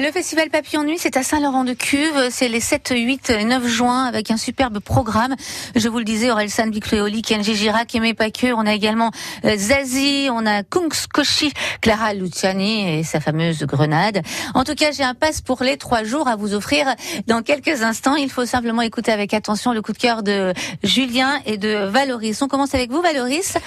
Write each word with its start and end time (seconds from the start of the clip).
Le 0.00 0.12
festival 0.12 0.48
Papillon 0.48 0.84
Nuit, 0.84 0.98
c'est 1.00 1.16
à 1.16 1.24
Saint-Laurent-de-Cuve. 1.24 2.28
C'est 2.30 2.46
les 2.46 2.60
7, 2.60 2.92
8, 2.94 3.32
9 3.44 3.66
juin 3.66 4.04
avec 4.04 4.30
un 4.30 4.36
superbe 4.36 4.78
programme. 4.78 5.34
Je 5.74 5.88
vous 5.88 5.98
le 5.98 6.04
disais, 6.04 6.30
Orelsan 6.30 6.68
Bicléoli, 6.68 7.20
Kenji 7.20 7.56
Girac, 7.56 7.92
Aimé 7.96 8.14
Paqueux. 8.14 8.54
On 8.54 8.64
a 8.64 8.74
également 8.74 9.10
euh, 9.44 9.56
Zazie, 9.56 10.28
on 10.30 10.46
a 10.46 10.62
Kungskoshi, 10.62 11.52
Clara 11.80 12.14
Luciani 12.14 13.00
et 13.00 13.02
sa 13.02 13.18
fameuse 13.18 13.64
grenade. 13.64 14.22
En 14.54 14.62
tout 14.62 14.76
cas, 14.76 14.92
j'ai 14.92 15.02
un 15.02 15.14
passe 15.14 15.40
pour 15.40 15.64
les 15.64 15.76
trois 15.76 16.04
jours 16.04 16.28
à 16.28 16.36
vous 16.36 16.54
offrir 16.54 16.86
dans 17.26 17.42
quelques 17.42 17.82
instants. 17.82 18.14
Il 18.14 18.30
faut 18.30 18.46
simplement 18.46 18.82
écouter 18.82 19.10
avec 19.10 19.34
attention 19.34 19.72
le 19.72 19.82
coup 19.82 19.92
de 19.92 19.98
cœur 19.98 20.22
de 20.22 20.52
Julien 20.84 21.40
et 21.44 21.56
de 21.56 21.86
Valoris. 21.86 22.40
On 22.40 22.46
commence 22.46 22.72
avec 22.72 22.92
vous, 22.92 23.02
Valoris. 23.02 23.58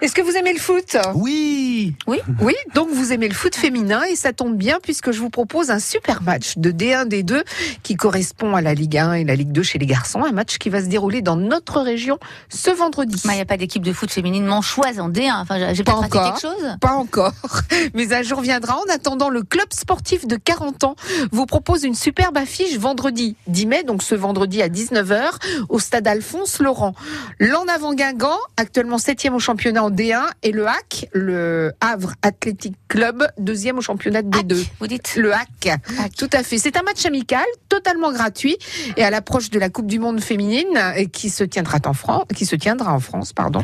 Est-ce 0.00 0.14
que 0.14 0.20
vous 0.20 0.36
aimez 0.36 0.52
le 0.52 0.58
foot 0.58 0.96
Oui 1.14 1.94
Oui? 2.06 2.20
Oui, 2.42 2.54
donc 2.74 2.90
vous 2.90 3.12
aimez 3.12 3.28
le 3.28 3.34
foot 3.34 3.56
féminin 3.56 4.02
et 4.04 4.14
ça 4.14 4.34
tombe 4.34 4.54
bien 4.54 4.78
puisque 4.82 5.10
je 5.10 5.20
vous 5.20 5.30
propose 5.30 5.70
un 5.70 5.78
super 5.78 6.22
match 6.22 6.58
de 6.58 6.70
D1, 6.70 7.08
D2 7.08 7.42
qui 7.82 7.96
correspond 7.96 8.54
à 8.54 8.60
la 8.60 8.74
Ligue 8.74 8.98
1 8.98 9.14
et 9.14 9.24
la 9.24 9.34
Ligue 9.34 9.52
2 9.52 9.62
chez 9.62 9.78
les 9.78 9.86
garçons. 9.86 10.22
Un 10.22 10.32
match 10.32 10.58
qui 10.58 10.68
va 10.68 10.82
se 10.82 10.86
dérouler 10.86 11.22
dans 11.22 11.36
notre 11.36 11.80
région 11.80 12.18
ce 12.50 12.70
vendredi. 12.70 13.20
Il 13.24 13.30
n'y 13.30 13.40
a 13.40 13.46
pas 13.46 13.56
d'équipe 13.56 13.82
de 13.82 13.92
foot 13.92 14.10
féminine 14.10 14.44
manchoise 14.44 15.00
en 15.00 15.08
D1. 15.08 15.40
Enfin, 15.40 15.72
j'ai 15.72 15.82
pas 15.82 15.94
encore 15.94 16.24
quelque 16.24 16.40
chose 16.40 16.76
Pas 16.80 16.92
encore. 16.92 17.32
Mais 17.94 18.12
un 18.12 18.22
jour 18.22 18.42
viendra. 18.42 18.76
En 18.76 18.94
attendant, 18.94 19.30
le 19.30 19.42
club 19.42 19.68
sportif 19.72 20.26
de 20.26 20.36
40 20.36 20.84
ans 20.84 20.96
vous 21.32 21.46
propose 21.46 21.84
une 21.84 21.94
superbe 21.94 22.36
affiche 22.36 22.76
vendredi 22.76 23.36
10 23.46 23.66
mai, 23.66 23.82
donc 23.82 24.02
ce 24.02 24.14
vendredi 24.14 24.60
à 24.60 24.68
19h 24.68 25.66
au 25.70 25.78
stade 25.78 26.06
Alphonse 26.06 26.60
Laurent. 26.60 26.94
L'en 27.40 27.64
avant 27.74 27.94
Guingamp, 27.94 28.38
actuellement 28.58 28.98
7 28.98 29.16
au 29.32 29.38
championnat 29.38 29.85
en 29.86 29.90
D1 29.92 30.24
et 30.42 30.50
le 30.50 30.66
HAC, 30.66 31.08
le 31.12 31.72
Havre 31.80 32.14
Athletic 32.22 32.74
Club, 32.88 33.24
deuxième 33.38 33.78
au 33.78 33.80
championnat 33.80 34.22
de 34.22 34.28
D2. 34.30 34.66
vous 34.80 34.88
dites 34.88 35.14
Le 35.16 35.32
HAC. 35.32 35.78
Tout 36.18 36.28
à 36.32 36.42
fait. 36.42 36.58
C'est 36.58 36.76
un 36.76 36.82
match 36.82 37.06
amical, 37.06 37.44
totalement 37.68 38.10
gratuit 38.10 38.56
et 38.96 39.04
à 39.04 39.10
l'approche 39.10 39.50
de 39.50 39.60
la 39.60 39.68
Coupe 39.68 39.86
du 39.86 40.00
Monde 40.00 40.20
féminine 40.20 40.76
qui 41.12 41.30
se 41.30 41.44
tiendra 41.44 41.78
en 41.86 41.92
France, 41.92 42.24
qui 42.34 42.46
se 42.46 42.56
tiendra 42.56 42.92
en 42.92 42.98
France, 42.98 43.32
pardon. 43.32 43.60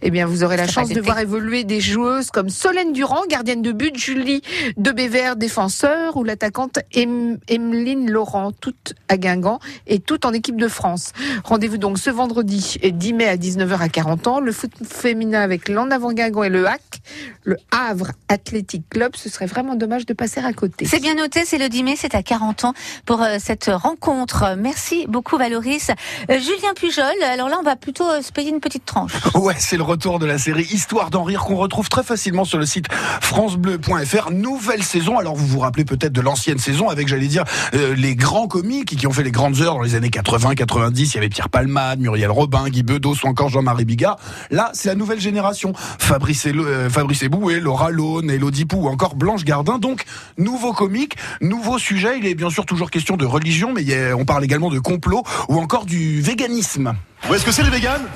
Eh 0.00 0.10
bien, 0.10 0.24
vous 0.24 0.44
aurez 0.44 0.56
la 0.56 0.66
chance 0.66 0.88
de 0.88 1.00
voir 1.00 1.18
évoluer 1.18 1.64
des 1.64 1.80
joueuses 1.80 2.30
comme 2.30 2.48
Solène 2.48 2.94
Durand, 2.94 3.26
gardienne 3.28 3.60
de 3.60 3.72
but, 3.72 3.98
Julie 3.98 4.40
Debéver, 4.78 5.32
défenseur, 5.36 6.16
ou 6.16 6.24
l'attaquante 6.24 6.78
Emeline 6.94 8.10
Laurent, 8.10 8.52
toute 8.52 8.94
à 9.08 9.18
Guingamp 9.18 9.58
et 9.86 9.98
toute 9.98 10.24
en 10.24 10.32
équipe 10.32 10.56
de 10.56 10.68
France. 10.68 11.12
Rendez-vous 11.44 11.76
donc 11.76 11.98
ce 11.98 12.08
vendredi 12.08 12.78
10 12.82 13.12
mai 13.12 13.28
à 13.28 13.36
19h 13.36 13.78
à 13.78 13.88
40 13.90 14.26
ans. 14.26 14.40
Le 14.40 14.52
foot 14.52 14.70
féminin 14.82 15.42
avec 15.42 15.65
l'En 15.68 15.90
Avant 15.90 16.12
Guingamp 16.12 16.44
et 16.44 16.48
le 16.48 16.66
HAC, 16.66 16.82
le 17.44 17.56
Havre 17.70 18.12
Athletic 18.28 18.88
Club. 18.90 19.12
Ce 19.16 19.28
serait 19.28 19.46
vraiment 19.46 19.74
dommage 19.74 20.06
de 20.06 20.14
passer 20.14 20.40
à 20.40 20.52
côté. 20.52 20.86
C'est 20.86 21.00
bien 21.00 21.14
noté, 21.14 21.44
c'est 21.44 21.58
le 21.58 21.68
10 21.68 21.82
mai, 21.82 21.94
c'est 21.96 22.14
à 22.14 22.22
40 22.22 22.64
ans 22.64 22.74
pour 23.04 23.22
euh, 23.22 23.36
cette 23.38 23.70
rencontre. 23.72 24.56
Merci 24.58 25.06
beaucoup 25.08 25.36
Valoris. 25.36 25.90
Euh, 26.30 26.38
Julien 26.38 26.74
Pujol, 26.74 27.04
alors 27.22 27.48
là 27.48 27.56
on 27.60 27.62
va 27.62 27.76
plutôt 27.76 28.08
euh, 28.08 28.22
se 28.22 28.32
payer 28.32 28.50
une 28.50 28.60
petite 28.60 28.84
tranche. 28.84 29.12
Ouais, 29.34 29.54
c'est 29.58 29.76
le 29.76 29.82
retour 29.84 30.18
de 30.18 30.26
la 30.26 30.38
série 30.38 30.64
Histoire 30.64 31.10
d'en 31.10 31.22
rire 31.22 31.44
qu'on 31.44 31.56
retrouve 31.56 31.88
très 31.88 32.02
facilement 32.02 32.44
sur 32.44 32.58
le 32.58 32.66
site 32.66 32.86
francebleu.fr. 33.20 34.30
Nouvelle 34.32 34.82
saison, 34.82 35.18
alors 35.18 35.36
vous 35.36 35.46
vous 35.46 35.60
rappelez 35.60 35.84
peut-être 35.84 36.12
de 36.12 36.20
l'ancienne 36.20 36.58
saison 36.58 36.88
avec, 36.88 37.06
j'allais 37.06 37.28
dire, 37.28 37.44
les 37.72 38.16
grands 38.16 38.48
comiques 38.48 38.96
qui 38.96 39.06
ont 39.06 39.12
fait 39.12 39.22
les 39.22 39.30
grandes 39.30 39.60
heures 39.60 39.74
dans 39.74 39.82
les 39.82 39.94
années 39.94 40.10
80, 40.10 40.54
90. 40.54 41.12
Il 41.12 41.14
y 41.14 41.18
avait 41.18 41.28
Pierre 41.28 41.48
Palmade, 41.48 42.00
Muriel 42.00 42.30
Robin, 42.30 42.68
Guy 42.68 42.82
Bedos 42.82 43.14
ou 43.24 43.28
encore 43.28 43.50
Jean-Marie 43.50 43.84
Bigard. 43.84 44.16
Là, 44.50 44.70
c'est 44.72 44.88
la 44.88 44.94
nouvelle 44.94 45.20
génération 45.20 45.72
Fabrice, 45.98 46.46
euh, 46.46 46.88
Fabrice 46.96 47.24
Eboué, 47.24 47.60
Laura 47.60 47.90
Lone, 47.90 48.30
Elodie 48.30 48.64
Pou 48.64 48.86
ou 48.86 48.88
encore 48.88 49.16
Blanche 49.16 49.44
Gardin. 49.44 49.76
Donc, 49.76 50.04
nouveau 50.38 50.72
comique, 50.72 51.16
nouveau 51.42 51.78
sujet. 51.78 52.18
Il 52.18 52.26
est 52.26 52.34
bien 52.34 52.48
sûr 52.48 52.64
toujours 52.64 52.90
question 52.90 53.18
de 53.18 53.26
religion, 53.26 53.74
mais 53.74 54.14
on 54.14 54.24
parle 54.24 54.42
également 54.44 54.70
de 54.70 54.78
complot 54.78 55.22
ou 55.50 55.58
encore 55.58 55.84
du 55.84 56.22
véganisme. 56.22 56.94
Où 57.28 57.34
est-ce 57.34 57.44
que 57.44 57.52
c'est 57.52 57.64
les 57.64 57.68
véganes? 57.68 58.06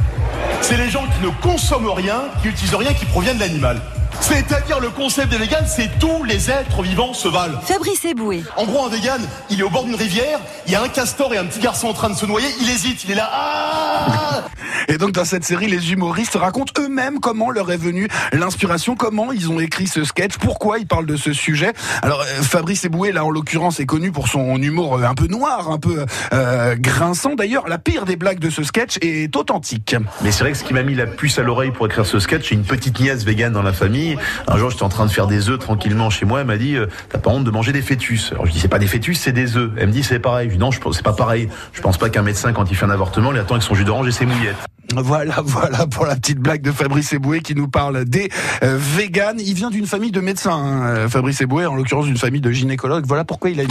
C'est 0.63 0.79
les 0.79 0.89
gens 0.89 1.05
qui 1.15 1.27
ne 1.27 1.31
consomment 1.43 1.91
rien, 1.91 2.23
qui 2.41 2.49
n'utilisent 2.49 2.75
rien 2.75 2.95
qui 2.95 3.05
provient 3.05 3.35
de 3.35 3.41
l'animal. 3.41 3.83
C'est-à-dire 4.23 4.81
le 4.81 4.89
concept 4.89 5.29
des 5.29 5.37
véganes, 5.37 5.67
c'est 5.67 5.91
tous 5.99 6.25
les 6.25 6.51
êtres 6.51 6.83
vivants 6.83 7.13
se 7.13 7.29
valent. 7.29 7.61
Fabrice 7.61 8.07
Eboué. 8.07 8.43
En 8.57 8.65
gros, 8.65 8.87
un 8.87 8.89
vegan, 8.89 9.21
il 9.51 9.61
est 9.61 9.63
au 9.63 9.71
bord 9.71 9.85
d'une 9.85 9.95
rivière, 9.95 10.41
il 10.67 10.73
y 10.73 10.75
a 10.75 10.83
un 10.83 10.89
castor 10.89 11.35
et 11.35 11.39
un 11.39 11.45
petit 11.45 11.61
garçon 11.61 11.89
en 11.89 11.93
train 11.93 12.09
de 12.09 12.15
se 12.15 12.25
noyer, 12.25 12.49
il 12.63 12.71
hésite, 12.71 13.05
il 13.05 13.11
est 13.11 13.15
là. 13.15 13.29
Ah 13.31 14.45
et 14.91 14.99
donc 14.99 15.12
dans 15.12 15.25
cette 15.25 15.45
série, 15.45 15.69
les 15.69 15.93
humoristes 15.93 16.34
racontent 16.34 16.73
eux-mêmes 16.83 17.21
comment 17.21 17.53
leur 17.53 17.71
est 17.71 17.77
venue 17.77 18.09
l'inspiration, 18.33 18.97
comment 18.97 19.31
ils 19.31 19.49
ont 19.49 19.61
écrit 19.61 19.87
ce 19.87 20.03
sketch, 20.03 20.37
pourquoi 20.37 20.78
ils 20.81 20.87
parlent 20.87 21.06
de 21.06 21.17
ce 21.17 21.33
sujet. 21.33 21.73
Alors 22.03 22.23
euh, 22.23 22.43
Fabrice 22.43 22.84
Eboué, 22.84 23.12
là 23.12 23.25
en 23.25 23.31
l'occurrence, 23.31 23.78
est 23.78 23.87
connu 23.87 24.11
pour 24.11 24.27
son 24.27 24.56
humour 24.56 24.97
euh, 24.97 25.05
un 25.05 25.15
peu 25.15 25.28
noir, 25.28 25.71
un 25.71 25.78
peu 25.78 26.05
euh, 26.33 26.75
grinçant. 26.77 27.37
D'ailleurs, 27.37 27.69
la 27.69 27.78
pire 27.78 28.05
des 28.05 28.17
blagues 28.17 28.41
de 28.41 28.51
ce 28.51 28.65
sketch 28.65 28.99
est 29.01 29.34
authentique. 29.37 29.95
Mais 30.23 30.33
c'est 30.33 30.43
vrai 30.43 30.53
que 30.53 30.59
ce 30.59 30.65
qui 30.65 30.75
m'a 30.75 30.83
mis 30.83 30.97
la 30.97 31.07
puce 31.07 31.39
à 31.39 31.43
l'oreille 31.43 31.71
pour 31.71 31.87
écrire 31.87 32.05
ce 32.05 32.19
sketch, 32.19 32.49
c'est 32.49 32.57
une 32.57 32.65
petite 32.65 32.99
nièce 32.99 33.25
végane 33.25 33.53
dans 33.53 33.62
la 33.62 33.72
famille. 33.72 34.19
Un 34.49 34.59
jour, 34.59 34.71
j'étais 34.71 34.83
en 34.83 34.89
train 34.89 35.07
de 35.07 35.12
faire 35.12 35.28
des 35.28 35.51
œufs 35.51 35.61
tranquillement 35.61 36.11
chez 36.11 36.27
moi. 36.27 36.41
Elle 36.41 36.47
m'a 36.47 36.57
dit, 36.57 36.77
t'as 37.11 37.19
pas 37.19 37.31
honte 37.31 37.45
de 37.45 37.51
manger 37.53 37.71
des 37.71 37.83
fœtus? 37.83 38.33
Alors 38.33 38.47
je 38.47 38.51
dis, 38.51 38.59
c'est 38.59 38.67
pas 38.67 38.81
des 38.81 38.89
fœtus, 38.89 39.21
c'est 39.21 39.33
des 39.33 39.57
œufs. 39.57 39.71
Elle 39.77 39.87
me 39.87 39.93
dit, 39.93 40.03
c'est 40.03 40.19
pareil. 40.19 40.49
Je 40.49 40.55
dis, 40.55 40.61
non, 40.61 40.71
c'est 40.72 41.03
pas 41.05 41.12
pareil. 41.12 41.49
Je 41.72 41.81
pense 41.81 41.97
pas 41.97 42.11
qu'un 42.11 42.22
médecin, 42.22 42.53
quand 42.53 42.69
il 42.71 42.77
fait 42.77 42.87
un 42.87 42.91
avortement, 42.91 43.33
il 43.33 43.39
attend 43.39 43.55
avec 43.55 43.62
son 43.62 43.77
jus 43.77 43.84
d'orange 43.84 44.09
et 44.09 44.12
ses 44.12 44.27
mouillettes. 44.27 44.57
Voilà, 44.97 45.37
voilà 45.45 45.87
pour 45.87 46.06
la 46.06 46.17
petite 46.17 46.39
blague 46.39 46.62
de 46.62 46.73
Fabrice 46.73 47.12
Eboué 47.12 47.41
qui 47.41 47.55
nous 47.55 47.69
parle 47.69 48.05
des 48.05 48.31
euh, 48.62 48.77
véganes. 48.78 49.39
Il 49.41 49.55
vient 49.55 49.71
d'une 49.71 49.87
famille 49.87 50.11
de 50.11 50.21
médecins, 50.21 50.53
hein, 50.53 50.87
euh, 50.87 51.09
Fabrice 51.09 51.41
Eboué, 51.41 51.67
en 51.67 51.75
l'occurrence 51.75 52.06
d'une 52.06 52.17
famille 52.17 52.41
de 52.41 52.51
gynécologues. 52.51 53.05
Voilà 53.06 53.25
pourquoi 53.25 53.51
il 53.51 53.61
a, 53.61 53.65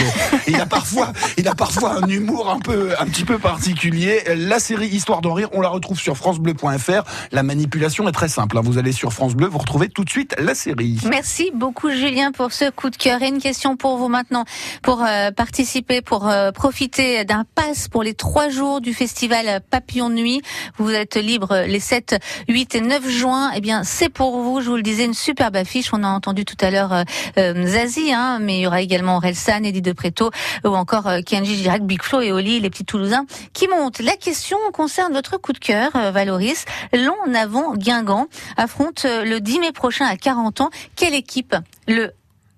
il 0.47 0.59
a 0.59 0.66
parfois, 0.66 1.12
il 1.38 1.47
a 1.47 1.56
parfois 1.56 2.03
un 2.03 2.07
humour 2.07 2.50
un 2.50 2.59
peu, 2.59 2.94
un 3.00 3.06
petit 3.06 3.25
peu 3.25 3.38
particulier. 3.38 4.24
La 4.35 4.59
série 4.59 4.88
Histoire 4.88 5.22
d'en 5.22 5.34
rire, 5.34 5.50
on 5.53 5.62
la 5.62 5.69
retrouve 5.69 6.00
sur 6.00 6.16
francebleu.fr. 6.16 7.03
La 7.31 7.44
manipulation 7.44 8.07
est 8.07 8.13
très 8.13 8.30
simple. 8.30 8.57
Hein. 8.57 8.62
Vous 8.63 8.78
allez 8.78 8.91
sur 8.91 9.13
France 9.13 9.36
Bleu, 9.36 9.47
vous 9.47 9.59
retrouvez 9.59 9.90
tout 9.90 10.03
de 10.03 10.09
suite 10.09 10.36
la 10.40 10.56
série. 10.56 10.97
Merci 11.09 11.51
beaucoup 11.53 11.90
Julien 11.90 12.31
pour 12.31 12.53
ce 12.53 12.69
coup 12.69 12.90
de 12.90 12.97
cœur. 12.97 13.22
Et 13.22 13.28
une 13.28 13.40
question 13.40 13.75
pour 13.75 13.97
vous 13.97 14.07
maintenant, 14.07 14.46
pour 14.81 15.03
euh, 15.03 15.31
participer, 15.31 16.01
pour 16.01 16.31
profiter 16.53 17.25
d'un 17.25 17.46
pass 17.56 17.88
pour 17.88 18.03
les 18.03 18.13
trois 18.13 18.50
jours 18.50 18.81
du 18.81 18.94
festival 18.94 19.62
Papillon 19.69 20.09
Nuit. 20.09 20.41
Vous 20.78 20.91
êtes 20.91 21.09
libre 21.16 21.64
les 21.68 21.80
7, 21.80 22.16
8 22.47 22.75
et 22.75 22.81
9 22.81 23.09
juin. 23.09 23.52
Eh 23.56 23.62
bien, 23.62 23.84
c'est 23.84 24.09
pour 24.09 24.42
vous. 24.42 24.62
Je 24.62 24.70
vous 24.70 24.75
le 24.75 24.81
disais, 24.81 25.06
une 25.06 25.14
superbe 25.14 25.56
affiche. 25.56 25.94
On 25.94 26.03
a 26.03 26.08
entendu 26.08 26.46
tout 26.46 26.58
à 26.62 26.72
l'heure 26.72 26.94
euh, 26.94 27.03
euh 27.38 27.68
Zazie, 27.68 28.14
hein, 28.14 28.40
mais 28.42 28.59
il 28.59 28.62
y 28.62 28.68
aura 28.68 28.81
également 28.81 29.19
Relsan, 29.19 29.64
Eddie 29.64 29.81
De 29.81 29.92
Preto, 29.92 30.31
ou 30.64 30.69
encore 30.69 31.08
euh, 31.08 31.22
Kenji 31.22 31.56
Girac, 31.56 31.84
Big 31.84 32.02
Flo 32.02 32.22
et 32.22 32.31
Oli, 32.31 32.59
les 32.59 32.69
petits 32.69 32.86
Toulousains, 32.86 33.25
qui 33.53 33.68
montent. 33.68 34.00
La 34.00 34.16
question 34.16 34.58
concerne 34.74 35.14
votre 35.14 35.38
coup 35.38 35.53
de 35.53 35.59
cœur, 35.59 35.92
euh, 35.96 36.12
Valoris. 36.12 36.66
Long 36.94 37.34
avant 37.36 37.75
Guingamp 37.75 38.28
affronte 38.58 39.06
le 39.06 39.40
10 39.40 39.59
mai 39.59 39.72
prochain 39.72 40.06
à 40.06 40.18
40 40.18 40.62
ans. 40.62 40.69
Quelle 40.96 41.14
équipe? 41.14 41.56
Le 41.88 42.12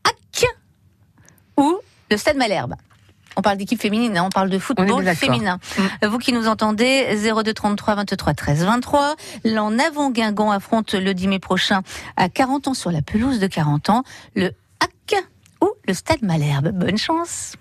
HAC 0.03 0.45
ou 1.57 1.78
le 2.09 2.17
Stade 2.17 2.38
Malherbe? 2.38 2.75
On 3.35 3.41
parle 3.41 3.57
d'équipe 3.57 3.81
féminine, 3.81 4.17
hein, 4.17 4.23
on 4.25 4.29
parle 4.29 4.49
de 4.49 4.59
football 4.59 5.05
féminin. 5.15 5.59
Mm. 5.77 6.07
Vous 6.07 6.17
qui 6.17 6.33
nous 6.33 6.47
entendez, 6.47 7.07
02 7.15 7.53
33 7.53 7.95
23 7.95 8.33
13 8.33 8.65
23. 8.65 9.15
L'en 9.45 9.77
avant 9.79 10.09
Guingamp 10.09 10.51
affronte 10.51 10.93
le 10.93 11.13
10 11.13 11.27
mai 11.27 11.39
prochain 11.39 11.81
à 12.17 12.29
40 12.29 12.69
ans 12.69 12.73
sur 12.73 12.91
la 12.91 13.01
pelouse 13.01 13.39
de 13.39 13.47
40 13.47 13.89
ans 13.89 14.03
le 14.35 14.51
HAC 14.79 15.23
ou 15.61 15.69
le 15.87 15.93
Stade 15.93 16.21
Malherbe. 16.23 16.69
Bonne 16.69 16.97
chance. 16.97 17.55